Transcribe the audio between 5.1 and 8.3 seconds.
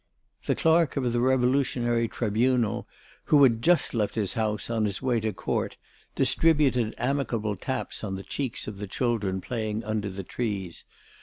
to Court, distributed amicable taps on the